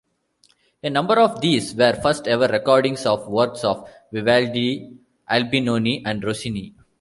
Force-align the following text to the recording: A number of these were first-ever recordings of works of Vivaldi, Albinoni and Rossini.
A 0.83 0.89
number 0.89 1.19
of 1.19 1.41
these 1.41 1.75
were 1.75 1.93
first-ever 1.93 2.47
recordings 2.47 3.05
of 3.05 3.27
works 3.27 3.63
of 3.63 3.87
Vivaldi, 4.11 4.97
Albinoni 5.29 6.01
and 6.03 6.23
Rossini. 6.23 6.73